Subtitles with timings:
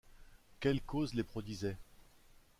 [0.61, 1.77] Quelle cause les produisait?